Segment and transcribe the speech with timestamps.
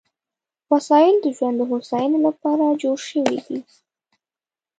[0.71, 3.59] وسایل د ژوند د هوساینې لپاره جوړ شوي دي.